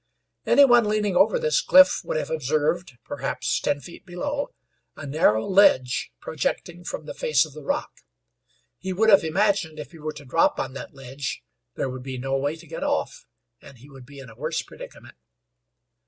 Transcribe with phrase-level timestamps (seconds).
[0.47, 4.47] Any one leaning over this cliff would have observed, perhaps ten feet below,
[4.95, 7.91] a narrow ledge projecting from the face of the rock.
[8.79, 11.43] He would have imagined if he were to drop on that ledge
[11.75, 13.27] there would be no way to get off
[13.61, 15.17] and he would be in a worse predicament.